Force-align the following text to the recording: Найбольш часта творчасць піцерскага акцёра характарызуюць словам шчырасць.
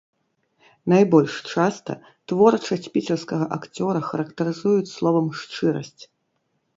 Найбольш 0.91 1.33
часта 1.51 1.95
творчасць 2.33 2.87
піцерскага 2.95 3.45
акцёра 3.57 3.99
характарызуюць 4.09 4.93
словам 4.97 5.27
шчырасць. 5.43 6.03